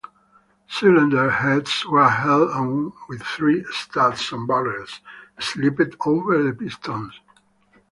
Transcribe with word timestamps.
Cylinder 0.67 1.29
heads 1.29 1.85
were 1.85 2.09
held 2.09 2.49
on 2.49 2.91
with 3.07 3.21
three 3.21 3.63
studs 3.69 4.31
and 4.31 4.47
barrels 4.47 4.99
slipped 5.39 5.95
over 6.07 6.41
the 6.41 6.53
pistons. 6.53 7.19